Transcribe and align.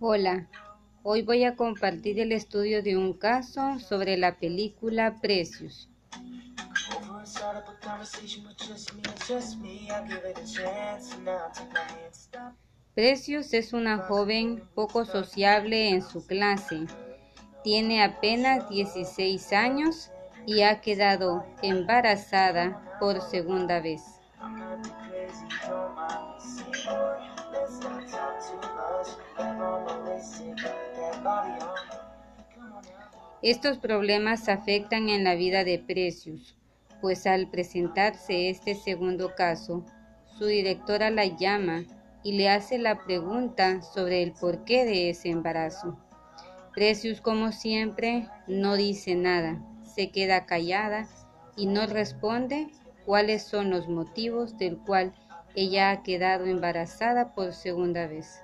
Hola, 0.00 0.48
hoy 1.02 1.22
voy 1.22 1.44
a 1.44 1.56
compartir 1.56 2.20
el 2.20 2.32
estudio 2.32 2.82
de 2.82 2.96
un 2.96 3.12
caso 3.12 3.78
sobre 3.80 4.16
la 4.16 4.38
película 4.38 5.16
Precious. 5.20 5.88
Precious 12.94 13.54
es 13.54 13.72
una 13.72 13.98
joven 13.98 14.62
poco 14.74 15.04
sociable 15.04 15.88
en 15.88 16.02
su 16.02 16.26
clase. 16.26 16.86
Tiene 17.62 18.04
apenas 18.04 18.68
16 18.68 19.52
años 19.52 20.10
y 20.46 20.62
ha 20.62 20.80
quedado 20.80 21.44
embarazada 21.62 22.96
por 23.00 23.20
segunda 23.22 23.80
vez. 23.80 24.13
Estos 33.44 33.76
problemas 33.76 34.48
afectan 34.48 35.10
en 35.10 35.22
la 35.22 35.34
vida 35.34 35.64
de 35.64 35.78
Precious, 35.78 36.56
pues 37.02 37.26
al 37.26 37.50
presentarse 37.50 38.48
este 38.48 38.74
segundo 38.74 39.34
caso, 39.34 39.84
su 40.38 40.46
directora 40.46 41.10
la 41.10 41.26
llama 41.26 41.84
y 42.22 42.38
le 42.38 42.48
hace 42.48 42.78
la 42.78 43.04
pregunta 43.04 43.82
sobre 43.82 44.22
el 44.22 44.32
porqué 44.32 44.86
de 44.86 45.10
ese 45.10 45.28
embarazo. 45.28 45.98
Precious, 46.74 47.20
como 47.20 47.52
siempre, 47.52 48.30
no 48.46 48.76
dice 48.76 49.14
nada, 49.14 49.62
se 49.94 50.10
queda 50.10 50.46
callada 50.46 51.06
y 51.54 51.66
no 51.66 51.86
responde 51.86 52.68
cuáles 53.04 53.42
son 53.42 53.68
los 53.68 53.90
motivos 53.90 54.56
del 54.56 54.78
cual 54.78 55.12
ella 55.54 55.90
ha 55.90 56.02
quedado 56.02 56.46
embarazada 56.46 57.34
por 57.34 57.52
segunda 57.52 58.06
vez. 58.06 58.40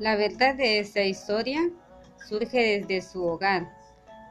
La 0.00 0.16
verdad 0.16 0.54
de 0.54 0.78
esta 0.78 1.02
historia 1.02 1.60
surge 2.26 2.80
desde 2.80 3.02
su 3.06 3.22
hogar, 3.22 3.70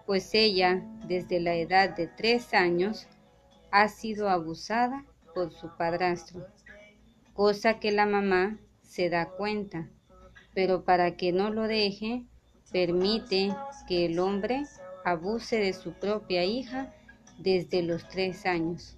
pues 0.07 0.33
ella, 0.33 0.81
desde 1.05 1.39
la 1.39 1.53
edad 1.53 1.95
de 1.95 2.07
tres 2.07 2.55
años, 2.55 3.05
ha 3.69 3.87
sido 3.87 4.29
abusada 4.29 5.05
por 5.35 5.53
su 5.53 5.69
padrastro, 5.77 6.47
cosa 7.35 7.79
que 7.79 7.91
la 7.91 8.07
mamá 8.07 8.57
se 8.81 9.11
da 9.11 9.29
cuenta, 9.29 9.87
pero 10.55 10.85
para 10.85 11.15
que 11.15 11.31
no 11.31 11.51
lo 11.51 11.67
deje, 11.67 12.23
permite 12.71 13.55
que 13.87 14.05
el 14.05 14.17
hombre 14.17 14.63
abuse 15.05 15.57
de 15.57 15.73
su 15.73 15.93
propia 15.93 16.45
hija 16.45 16.91
desde 17.37 17.83
los 17.83 18.09
tres 18.09 18.47
años. 18.47 18.97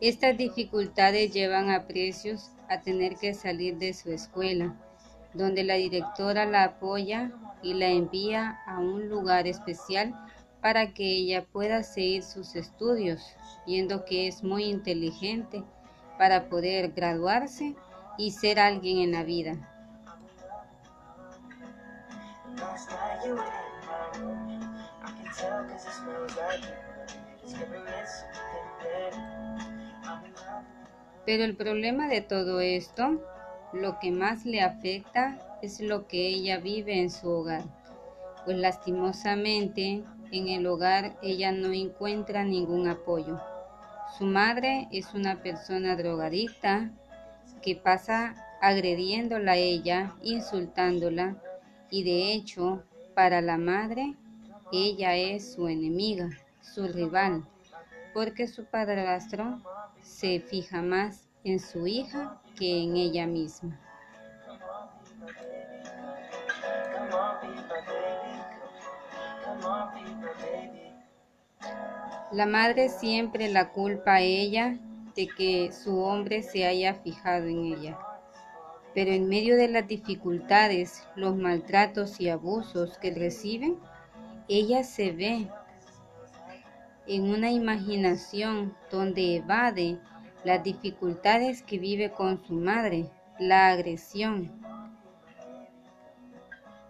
Estas 0.00 0.36
dificultades 0.36 1.32
llevan 1.32 1.70
a 1.70 1.86
Precios 1.86 2.50
a 2.68 2.80
tener 2.80 3.16
que 3.16 3.34
salir 3.34 3.78
de 3.78 3.92
su 3.94 4.12
escuela, 4.12 4.76
donde 5.34 5.64
la 5.64 5.74
directora 5.74 6.46
la 6.46 6.64
apoya 6.64 7.32
y 7.62 7.74
la 7.74 7.88
envía 7.88 8.60
a 8.66 8.78
un 8.78 9.08
lugar 9.08 9.46
especial 9.46 10.14
para 10.60 10.92
que 10.92 11.04
ella 11.04 11.44
pueda 11.44 11.82
seguir 11.82 12.22
sus 12.22 12.54
estudios, 12.54 13.22
viendo 13.66 14.04
que 14.04 14.28
es 14.28 14.42
muy 14.42 14.64
inteligente 14.64 15.64
para 16.16 16.48
poder 16.48 16.92
graduarse 16.92 17.74
y 18.16 18.32
ser 18.32 18.58
alguien 18.58 18.98
en 18.98 19.12
la 19.12 19.22
vida. 19.22 19.56
Pero 31.24 31.44
el 31.44 31.56
problema 31.56 32.08
de 32.08 32.20
todo 32.20 32.60
esto, 32.60 33.22
lo 33.72 33.98
que 33.98 34.10
más 34.10 34.44
le 34.44 34.62
afecta 34.62 35.58
es 35.62 35.80
lo 35.80 36.06
que 36.06 36.26
ella 36.26 36.58
vive 36.58 36.98
en 36.98 37.10
su 37.10 37.28
hogar, 37.28 37.64
pues 38.44 38.56
lastimosamente 38.56 40.04
en 40.32 40.48
el 40.48 40.66
hogar 40.66 41.16
ella 41.22 41.52
no 41.52 41.72
encuentra 41.72 42.44
ningún 42.44 42.88
apoyo. 42.88 43.40
Su 44.16 44.24
madre 44.24 44.88
es 44.90 45.12
una 45.14 45.42
persona 45.42 45.96
drogadicta 45.96 46.90
que 47.62 47.76
pasa 47.76 48.34
agrediéndola 48.60 49.52
a 49.52 49.56
ella, 49.56 50.14
insultándola 50.22 51.36
y 51.90 52.04
de 52.04 52.32
hecho 52.32 52.82
para 53.14 53.40
la 53.40 53.58
madre 53.58 54.14
ella 54.72 55.16
es 55.16 55.54
su 55.54 55.68
enemiga, 55.68 56.30
su 56.60 56.86
rival, 56.88 57.44
porque 58.12 58.46
su 58.46 58.64
padrastro 58.64 59.60
se 60.02 60.40
fija 60.40 60.82
más 60.82 61.28
en 61.44 61.60
su 61.60 61.86
hija 61.86 62.40
que 62.58 62.82
en 62.82 62.96
ella 62.96 63.26
misma. 63.26 63.78
La 72.32 72.46
madre 72.46 72.88
siempre 72.90 73.48
la 73.48 73.70
culpa 73.72 74.14
a 74.14 74.20
ella 74.20 74.78
de 75.16 75.28
que 75.28 75.72
su 75.72 76.00
hombre 76.00 76.42
se 76.42 76.66
haya 76.66 76.94
fijado 76.94 77.46
en 77.46 77.64
ella. 77.64 77.98
Pero 78.94 79.12
en 79.12 79.28
medio 79.28 79.56
de 79.56 79.68
las 79.68 79.88
dificultades, 79.88 81.04
los 81.16 81.36
maltratos 81.36 82.20
y 82.20 82.28
abusos 82.28 82.98
que 82.98 83.14
reciben, 83.14 83.78
ella 84.48 84.82
se 84.82 85.12
ve 85.12 85.48
en 87.06 87.30
una 87.30 87.50
imaginación 87.50 88.74
donde 88.90 89.36
evade 89.36 89.98
las 90.44 90.62
dificultades 90.62 91.62
que 91.62 91.78
vive 91.78 92.10
con 92.10 92.42
su 92.44 92.54
madre, 92.54 93.10
la 93.38 93.68
agresión. 93.68 94.50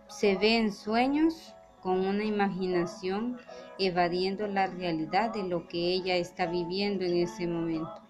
Se 0.09 0.37
ve 0.37 0.57
en 0.57 0.73
sueños 0.73 1.55
con 1.83 2.07
una 2.07 2.25
imaginación 2.25 3.39
evadiendo 3.79 4.47
la 4.47 4.67
realidad 4.67 5.33
de 5.33 5.45
lo 5.45 5.69
que 5.69 5.79
ella 5.79 6.17
está 6.17 6.47
viviendo 6.47 7.05
en 7.05 7.17
ese 7.17 7.47
momento. 7.47 8.08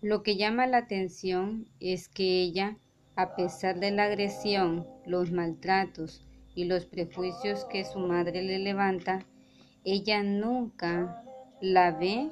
Lo 0.00 0.22
que 0.22 0.36
llama 0.36 0.68
la 0.68 0.78
atención 0.78 1.66
es 1.80 2.08
que 2.08 2.40
ella, 2.40 2.78
a 3.16 3.34
pesar 3.34 3.80
de 3.80 3.90
la 3.90 4.04
agresión, 4.04 4.86
los 5.04 5.32
maltratos 5.32 6.24
y 6.54 6.66
los 6.66 6.84
prejuicios 6.84 7.64
que 7.64 7.84
su 7.84 7.98
madre 7.98 8.42
le 8.42 8.60
levanta, 8.60 9.26
ella 9.84 10.22
nunca 10.22 11.24
la 11.60 11.90
ve 11.90 12.30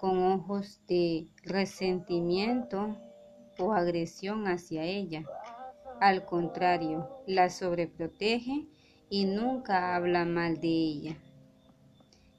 con 0.00 0.20
ojos 0.20 0.80
de 0.88 1.28
resentimiento 1.44 2.96
o 3.56 3.72
agresión 3.72 4.48
hacia 4.48 4.82
ella. 4.82 5.24
Al 6.00 6.24
contrario, 6.24 7.08
la 7.28 7.50
sobreprotege 7.50 8.66
y 9.10 9.26
nunca 9.26 9.94
habla 9.94 10.24
mal 10.24 10.60
de 10.60 10.68
ella. 10.68 11.16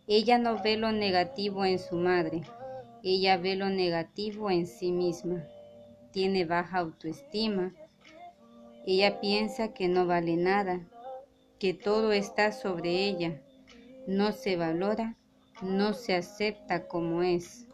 Ella 0.08 0.38
no 0.38 0.62
ve 0.62 0.76
lo 0.76 0.92
negativo 0.92 1.64
en 1.64 1.80
su 1.80 1.96
madre, 1.96 2.42
ella 3.04 3.38
ve 3.38 3.56
lo 3.56 3.70
negativo 3.70 4.50
en 4.50 4.68
sí 4.68 4.92
misma. 4.92 5.44
Tiene 6.12 6.46
baja 6.46 6.80
autoestima. 6.80 7.74
Ella 8.86 9.20
piensa 9.20 9.74
que 9.74 9.88
no 9.88 10.06
vale 10.06 10.36
nada, 10.38 10.82
que 11.60 11.74
todo 11.74 12.12
está 12.12 12.52
sobre 12.52 13.06
ella. 13.06 13.42
No 14.08 14.32
se 14.32 14.56
valora, 14.56 15.18
no 15.62 15.94
se 15.94 16.16
acepta 16.16 16.88
como 16.88 17.24
es. 17.24 17.68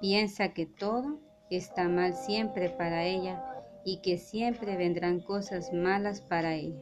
Piensa 0.00 0.52
que 0.52 0.66
todo 0.66 1.18
está 1.50 1.88
mal 1.88 2.14
siempre 2.14 2.68
para 2.68 3.04
ella 3.04 3.42
y 3.84 3.98
que 3.98 4.18
siempre 4.18 4.76
vendrán 4.76 5.20
cosas 5.20 5.72
malas 5.72 6.20
para 6.20 6.54
ella. 6.54 6.80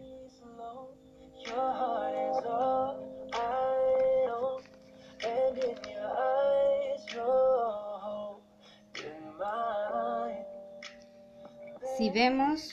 Si 12.02 12.10
vemos 12.10 12.70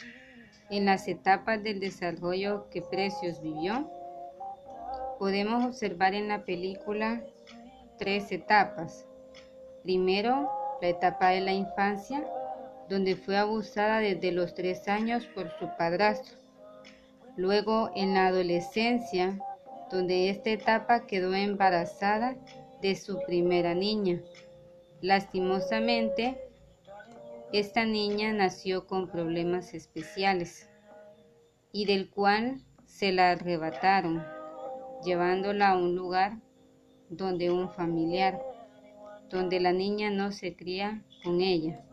en 0.72 0.86
las 0.86 1.08
etapas 1.08 1.62
del 1.62 1.80
desarrollo 1.80 2.68
que 2.72 2.82
Precios 2.82 3.44
vivió, 3.44 3.88
podemos 5.20 5.64
observar 5.66 6.16
en 6.16 6.30
la 6.30 6.46
película 6.46 7.22
tres 8.00 8.32
etapas. 8.32 9.06
Primero, 9.84 10.50
la 10.82 10.88
etapa 10.88 11.30
de 11.30 11.42
la 11.42 11.54
infancia, 11.54 12.26
donde 12.90 13.16
fue 13.16 13.38
abusada 13.38 14.00
desde 14.00 14.32
los 14.32 14.56
tres 14.56 14.88
años 14.88 15.28
por 15.28 15.52
su 15.60 15.70
padrastro. 15.78 16.36
Luego 17.36 17.92
en 17.94 18.16
la 18.16 18.30
adolescencia, 18.30 19.38
donde 19.92 20.32
esta 20.32 20.50
etapa 20.50 21.06
quedó 21.06 21.36
embarazada 21.36 22.36
de 22.82 22.96
su 22.96 23.22
primera 23.28 23.76
niña. 23.76 24.24
Lastimosamente, 25.02 26.49
esta 27.52 27.84
niña 27.84 28.32
nació 28.32 28.86
con 28.86 29.10
problemas 29.10 29.74
especiales 29.74 30.70
y 31.72 31.86
del 31.86 32.10
cual 32.12 32.62
se 32.86 33.12
la 33.12 33.32
arrebataron, 33.32 34.24
llevándola 35.04 35.70
a 35.70 35.78
un 35.78 35.96
lugar 35.96 36.40
donde 37.10 37.50
un 37.50 37.72
familiar, 37.72 38.40
donde 39.30 39.60
la 39.60 39.72
niña 39.72 40.12
no 40.12 40.32
se 40.32 40.56
cría 40.56 41.04
con 41.24 41.42
ella. 41.42 41.84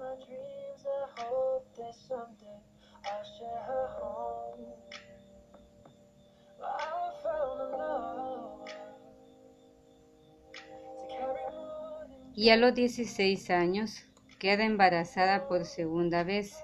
Y 12.34 12.50
a 12.50 12.56
los 12.56 12.74
16 12.74 13.48
años 13.48 14.04
queda 14.38 14.64
embarazada 14.64 15.48
por 15.48 15.64
segunda 15.64 16.24
vez. 16.24 16.56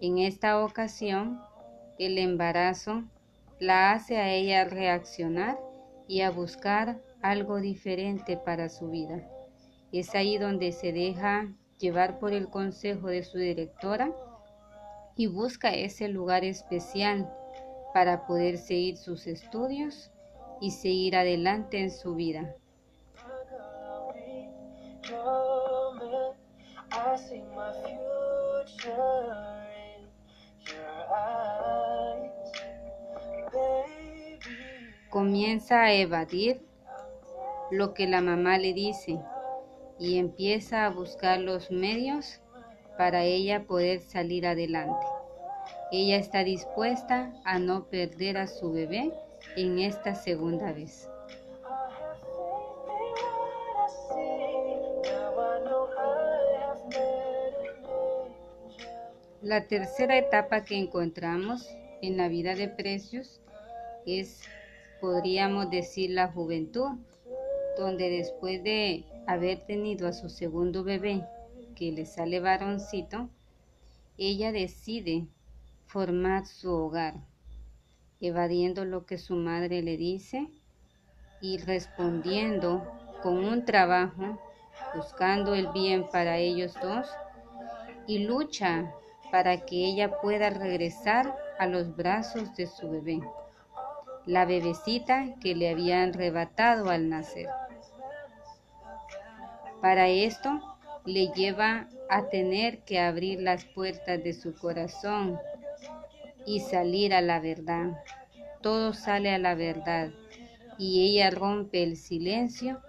En 0.00 0.18
esta 0.18 0.64
ocasión, 0.64 1.40
el 1.98 2.18
embarazo 2.18 3.04
la 3.58 3.92
hace 3.92 4.18
a 4.18 4.32
ella 4.32 4.64
reaccionar 4.64 5.58
y 6.06 6.20
a 6.20 6.30
buscar 6.30 7.00
algo 7.22 7.60
diferente 7.60 8.36
para 8.36 8.68
su 8.68 8.88
vida. 8.90 9.28
Es 9.92 10.14
ahí 10.14 10.38
donde 10.38 10.72
se 10.72 10.92
deja 10.92 11.48
llevar 11.78 12.18
por 12.18 12.32
el 12.32 12.48
consejo 12.48 13.08
de 13.08 13.22
su 13.22 13.38
directora 13.38 14.12
y 15.16 15.26
busca 15.26 15.74
ese 15.74 16.08
lugar 16.08 16.44
especial 16.44 17.32
para 17.92 18.26
poder 18.26 18.58
seguir 18.58 18.96
sus 18.96 19.26
estudios 19.26 20.12
y 20.60 20.72
seguir 20.72 21.16
adelante 21.16 21.80
en 21.80 21.90
su 21.90 22.14
vida. 22.14 22.54
Comienza 35.10 35.82
a 35.82 35.92
evadir 35.92 36.60
lo 37.70 37.94
que 37.94 38.06
la 38.06 38.20
mamá 38.20 38.58
le 38.58 38.74
dice 38.74 39.18
y 39.98 40.18
empieza 40.18 40.84
a 40.84 40.90
buscar 40.90 41.40
los 41.40 41.70
medios 41.70 42.40
para 42.96 43.24
ella 43.24 43.64
poder 43.64 44.00
salir 44.00 44.46
adelante. 44.46 45.06
Ella 45.90 46.16
está 46.16 46.44
dispuesta 46.44 47.32
a 47.44 47.58
no 47.58 47.84
perder 47.84 48.36
a 48.36 48.46
su 48.46 48.72
bebé 48.72 49.12
en 49.56 49.78
esta 49.78 50.14
segunda 50.14 50.72
vez. 50.72 51.08
La 59.40 59.66
tercera 59.66 60.18
etapa 60.18 60.64
que 60.64 60.76
encontramos 60.76 61.66
en 62.02 62.16
la 62.16 62.28
vida 62.28 62.54
de 62.54 62.68
precios 62.68 63.40
es, 64.04 64.42
podríamos 65.00 65.70
decir, 65.70 66.10
la 66.10 66.28
juventud, 66.28 66.90
donde 67.76 68.10
después 68.10 68.62
de 68.62 69.04
haber 69.26 69.64
tenido 69.66 70.08
a 70.08 70.12
su 70.12 70.28
segundo 70.28 70.84
bebé, 70.84 71.24
que 71.74 71.92
le 71.92 72.06
sale 72.06 72.40
varoncito, 72.40 73.28
ella 74.16 74.50
decide 74.50 75.26
formar 75.86 76.46
su 76.46 76.72
hogar, 76.72 77.14
evadiendo 78.20 78.84
lo 78.84 79.06
que 79.06 79.16
su 79.16 79.36
madre 79.36 79.80
le 79.82 79.96
dice 79.96 80.48
y 81.40 81.58
respondiendo 81.58 82.84
con 83.22 83.44
un 83.44 83.64
trabajo, 83.64 84.40
buscando 84.94 85.54
el 85.54 85.68
bien 85.68 86.06
para 86.10 86.38
ellos 86.38 86.74
dos 86.82 87.06
y 88.08 88.26
lucha 88.26 88.92
para 89.30 89.64
que 89.64 89.86
ella 89.86 90.20
pueda 90.20 90.50
regresar 90.50 91.36
a 91.58 91.66
los 91.66 91.94
brazos 91.94 92.54
de 92.56 92.66
su 92.66 92.90
bebé, 92.90 93.20
la 94.28 94.44
bebecita 94.44 95.34
que 95.40 95.54
le 95.54 95.70
habían 95.70 96.10
arrebatado 96.10 96.90
al 96.90 97.08
nacer. 97.08 97.48
Para 99.80 100.08
esto 100.08 100.60
le 101.06 101.28
lleva 101.28 101.88
a 102.10 102.28
tener 102.28 102.80
que 102.80 103.00
abrir 103.00 103.40
las 103.40 103.64
puertas 103.64 104.22
de 104.22 104.34
su 104.34 104.54
corazón 104.54 105.38
y 106.44 106.60
salir 106.60 107.14
a 107.14 107.22
la 107.22 107.40
verdad. 107.40 108.02
Todo 108.60 108.92
sale 108.92 109.30
a 109.30 109.38
la 109.38 109.54
verdad 109.54 110.10
y 110.76 111.08
ella 111.08 111.30
rompe 111.30 111.82
el 111.82 111.96
silencio 111.96 112.82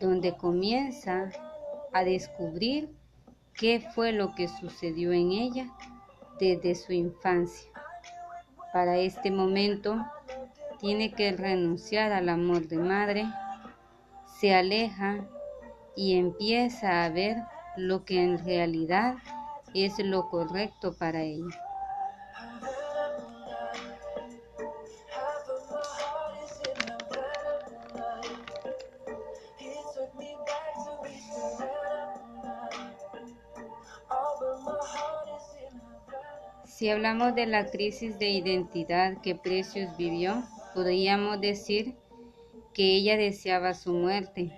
donde 0.00 0.34
comienza 0.34 1.30
a 1.92 2.04
descubrir 2.04 2.88
qué 3.52 3.86
fue 3.94 4.12
lo 4.12 4.34
que 4.34 4.48
sucedió 4.48 5.12
en 5.12 5.32
ella 5.32 5.66
desde 6.38 6.74
su 6.74 6.94
infancia. 6.94 7.70
Para 8.72 8.96
este 8.96 9.30
momento 9.30 10.02
tiene 10.80 11.12
que 11.12 11.32
renunciar 11.32 12.12
al 12.12 12.28
amor 12.28 12.66
de 12.66 12.78
madre, 12.78 13.26
se 14.40 14.54
aleja 14.54 15.26
y 15.94 16.16
empieza 16.16 17.04
a 17.04 17.10
ver 17.10 17.36
lo 17.76 18.04
que 18.04 18.22
en 18.22 18.42
realidad 18.44 19.16
es 19.74 19.98
lo 19.98 20.28
correcto 20.28 20.94
para 20.98 21.22
ella. 21.22 21.60
Si 36.64 36.88
hablamos 36.88 37.34
de 37.34 37.44
la 37.44 37.66
crisis 37.66 38.18
de 38.18 38.30
identidad 38.30 39.18
que 39.20 39.34
Precios 39.34 39.94
vivió, 39.98 40.42
podríamos 40.74 41.40
decir 41.40 41.96
que 42.74 42.96
ella 42.96 43.16
deseaba 43.16 43.74
su 43.74 43.92
muerte. 43.92 44.52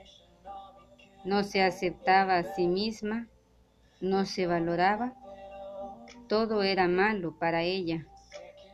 No 1.25 1.45
se 1.45 1.63
aceptaba 1.63 2.39
a 2.39 2.55
sí 2.55 2.67
misma, 2.67 3.29
no 4.01 4.27
se 4.27 4.47
valoraba. 4.47 5.15
Todo 6.29 6.63
era 6.63 6.89
malo 6.89 7.39
para 7.39 7.63
ella. 7.63 8.07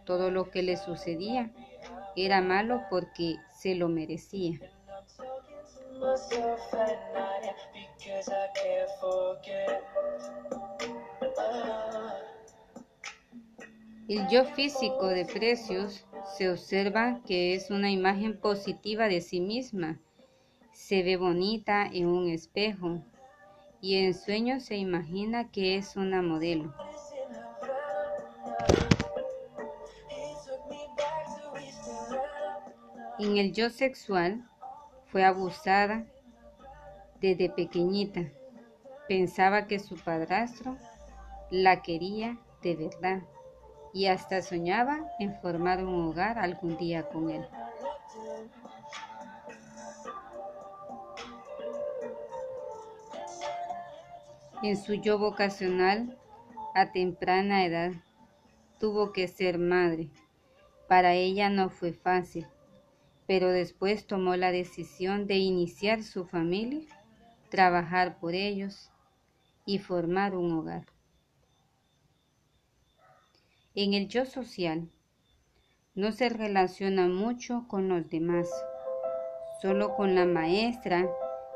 Todo 0.04 0.30
lo 0.30 0.50
que 0.50 0.62
le 0.62 0.76
sucedía 0.76 1.50
era 2.16 2.40
malo 2.40 2.82
porque 2.90 3.36
se 3.52 3.74
lo 3.74 3.88
merecía. 3.88 4.58
El 14.08 14.26
yo 14.28 14.44
físico 14.44 15.08
de 15.08 15.26
Precios 15.26 16.07
se 16.36 16.50
observa 16.50 17.20
que 17.26 17.54
es 17.54 17.70
una 17.70 17.90
imagen 17.90 18.38
positiva 18.38 19.08
de 19.08 19.20
sí 19.20 19.40
misma. 19.40 19.98
Se 20.72 21.02
ve 21.02 21.16
bonita 21.16 21.86
en 21.86 22.06
un 22.06 22.28
espejo 22.28 23.02
y 23.80 23.96
en 23.96 24.14
sueños 24.14 24.64
se 24.64 24.76
imagina 24.76 25.50
que 25.50 25.76
es 25.76 25.96
una 25.96 26.22
modelo. 26.22 26.74
En 33.18 33.36
el 33.36 33.52
yo 33.52 33.70
sexual 33.70 34.48
fue 35.06 35.24
abusada 35.24 36.06
desde 37.20 37.50
pequeñita. 37.50 38.30
Pensaba 39.08 39.66
que 39.66 39.78
su 39.78 39.96
padrastro 39.96 40.76
la 41.50 41.82
quería 41.82 42.38
de 42.62 42.76
verdad 42.76 43.22
y 43.98 44.06
hasta 44.06 44.42
soñaba 44.42 45.10
en 45.18 45.34
formar 45.34 45.84
un 45.84 46.06
hogar 46.06 46.38
algún 46.38 46.76
día 46.76 47.08
con 47.08 47.30
él. 47.30 47.44
En 54.62 54.76
su 54.76 54.94
yo 54.94 55.18
vocacional, 55.18 56.16
a 56.76 56.92
temprana 56.92 57.64
edad, 57.64 57.90
tuvo 58.78 59.12
que 59.12 59.26
ser 59.26 59.58
madre. 59.58 60.10
Para 60.86 61.14
ella 61.14 61.50
no 61.50 61.68
fue 61.68 61.92
fácil, 61.92 62.46
pero 63.26 63.48
después 63.48 64.06
tomó 64.06 64.36
la 64.36 64.52
decisión 64.52 65.26
de 65.26 65.38
iniciar 65.38 66.04
su 66.04 66.24
familia, 66.24 66.86
trabajar 67.50 68.20
por 68.20 68.36
ellos 68.36 68.92
y 69.66 69.80
formar 69.80 70.36
un 70.36 70.52
hogar. 70.52 70.86
En 73.80 73.94
el 73.94 74.08
yo 74.08 74.24
social 74.24 74.90
no 75.94 76.10
se 76.10 76.28
relaciona 76.30 77.06
mucho 77.06 77.66
con 77.68 77.88
los 77.88 78.10
demás, 78.10 78.50
solo 79.62 79.94
con 79.94 80.16
la 80.16 80.26
maestra 80.26 81.08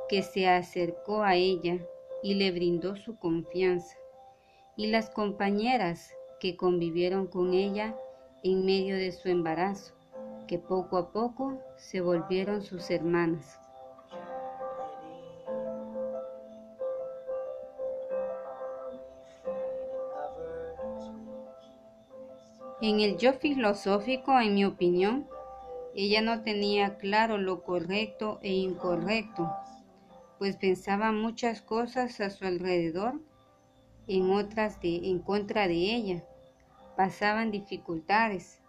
que 0.09 0.23
se 0.23 0.47
acercó 0.47 1.25
a 1.25 1.35
ella 1.35 1.81
y 2.23 2.35
le 2.35 2.53
brindó 2.53 2.95
su 2.95 3.17
confianza 3.17 3.97
y 4.77 4.87
las 4.87 5.11
compañeras 5.11 6.15
que 6.39 6.55
convivieron 6.57 7.27
con 7.27 7.55
ella 7.55 7.97
en 8.45 8.65
medio 8.65 8.95
de 8.95 9.11
su 9.11 9.29
embarazo, 9.29 9.93
que 10.47 10.61
poco 10.61 10.99
a 10.99 11.11
poco 11.11 11.59
se 11.77 12.01
volvieron 12.01 12.63
sus 12.63 12.89
hermanas. 12.93 13.59
En 22.83 22.99
el 22.99 23.17
yo 23.17 23.35
filosófico, 23.35 24.41
en 24.41 24.57
mi 24.57 24.65
opinión, 24.65 25.29
ella 25.95 26.21
no 26.21 26.43
tenía 26.43 26.99
claro 26.99 27.39
lo 27.39 27.63
correcto 27.63 28.41
e 28.43 28.55
incorrecto, 28.55 29.49
pues 30.41 30.57
pensaba 30.57 31.13
muchas 31.13 31.63
cosas 31.63 32.21
a 32.21 32.29
su 32.31 32.45
alrededor, 32.45 33.21
en 34.09 34.33
otras 34.33 34.81
de, 34.81 34.97
en 34.97 35.21
contra 35.21 35.69
de 35.69 35.75
ella. 35.75 36.25
Pasaban 36.97 37.53
dificultades 37.53 38.61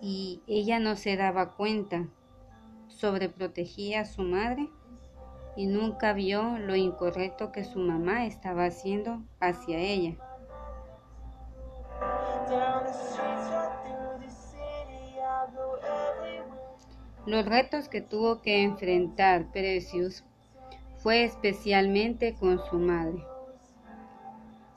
y 0.00 0.40
ella 0.46 0.78
no 0.78 0.96
se 0.96 1.18
daba 1.18 1.50
cuenta. 1.56 2.08
Sobreprotegía 2.88 4.00
a 4.00 4.06
su 4.06 4.22
madre 4.22 4.70
y 5.58 5.66
nunca 5.66 6.14
vio 6.14 6.56
lo 6.58 6.74
incorrecto 6.74 7.52
que 7.52 7.64
su 7.64 7.80
mamá 7.80 8.24
estaba 8.24 8.64
haciendo 8.64 9.22
hacia 9.40 9.78
ella. 9.78 10.16
Los 17.26 17.46
retos 17.46 17.88
que 17.88 18.00
tuvo 18.00 18.42
que 18.42 18.62
enfrentar 18.62 19.52
Precious 19.52 20.24
fue 20.98 21.22
especialmente 21.22 22.34
con 22.34 22.58
su 22.68 22.78
madre. 22.78 23.22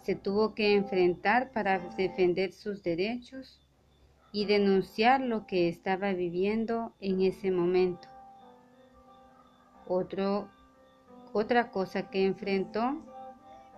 Se 0.02 0.14
tuvo 0.14 0.54
que 0.54 0.76
enfrentar 0.76 1.52
para 1.52 1.80
defender 1.80 2.52
sus 2.52 2.84
derechos 2.84 3.60
y 4.32 4.46
denunciar 4.46 5.22
lo 5.22 5.48
que 5.48 5.68
estaba 5.68 6.14
viviendo 6.14 6.94
en 7.00 7.22
ese 7.22 7.50
momento. 7.50 8.08
Otra 9.88 11.72
cosa 11.72 12.10
que 12.10 12.26
enfrentó 12.26 13.02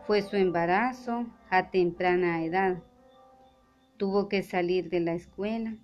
fue 0.06 0.22
su 0.22 0.36
embarazo 0.36 1.28
a 1.50 1.70
temprana 1.70 2.44
edad 2.44 2.78
tuvo 3.98 4.28
que 4.30 4.44
salir 4.44 4.90
de 4.90 5.00
la 5.00 5.14
escuela, 5.14 5.76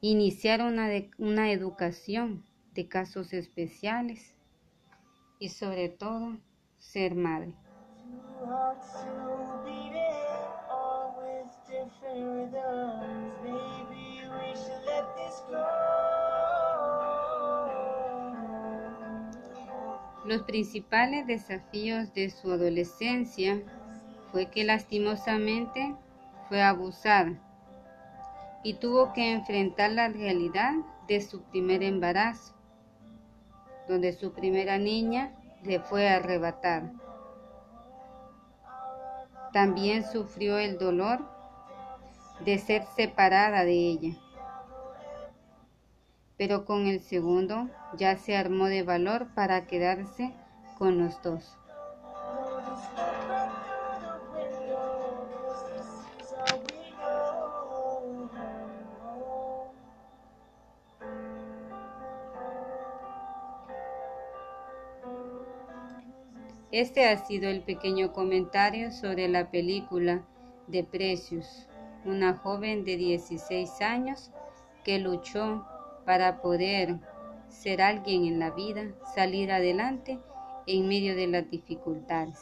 iniciar 0.00 0.62
una, 0.62 0.88
una 1.18 1.50
educación 1.50 2.44
de 2.74 2.88
casos 2.88 3.32
especiales 3.32 4.34
y 5.38 5.48
sobre 5.48 5.88
todo 5.88 6.38
ser 6.78 7.14
madre. 7.14 7.54
Los 20.26 20.42
principales 20.42 21.26
desafíos 21.26 22.14
de 22.14 22.30
su 22.30 22.52
adolescencia 22.52 23.62
fue 24.30 24.46
que 24.46 24.64
lastimosamente 24.64 25.96
fue 26.50 26.60
abusada 26.60 27.38
y 28.64 28.74
tuvo 28.74 29.12
que 29.12 29.30
enfrentar 29.30 29.92
la 29.92 30.08
realidad 30.08 30.72
de 31.06 31.20
su 31.20 31.42
primer 31.44 31.84
embarazo, 31.84 32.54
donde 33.86 34.12
su 34.12 34.32
primera 34.32 34.76
niña 34.76 35.32
le 35.62 35.78
fue 35.78 36.08
arrebatada. 36.08 36.92
También 39.52 40.04
sufrió 40.04 40.58
el 40.58 40.76
dolor 40.76 41.20
de 42.44 42.58
ser 42.58 42.84
separada 42.96 43.64
de 43.64 43.72
ella. 43.72 44.16
Pero 46.36 46.64
con 46.64 46.88
el 46.88 47.00
segundo 47.00 47.70
ya 47.96 48.16
se 48.16 48.36
armó 48.36 48.66
de 48.66 48.82
valor 48.82 49.28
para 49.34 49.68
quedarse 49.68 50.34
con 50.78 50.98
los 50.98 51.22
dos. 51.22 51.59
Este 66.80 67.04
ha 67.06 67.18
sido 67.18 67.50
el 67.50 67.60
pequeño 67.60 68.14
comentario 68.14 68.90
sobre 68.90 69.28
la 69.28 69.50
película 69.50 70.24
de 70.66 70.82
Precious, 70.82 71.68
una 72.06 72.38
joven 72.38 72.86
de 72.86 72.96
16 72.96 73.82
años 73.82 74.30
que 74.82 74.98
luchó 74.98 75.66
para 76.06 76.40
poder 76.40 76.98
ser 77.50 77.82
alguien 77.82 78.24
en 78.24 78.38
la 78.38 78.50
vida, 78.52 78.94
salir 79.14 79.52
adelante 79.52 80.18
en 80.66 80.88
medio 80.88 81.14
de 81.14 81.26
las 81.26 81.50
dificultades. 81.50 82.38